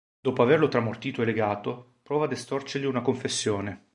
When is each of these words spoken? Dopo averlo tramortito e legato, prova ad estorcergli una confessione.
Dopo 0.19 0.41
averlo 0.41 0.67
tramortito 0.67 1.21
e 1.21 1.25
legato, 1.25 1.97
prova 2.01 2.25
ad 2.25 2.31
estorcergli 2.31 2.85
una 2.85 3.03
confessione. 3.03 3.89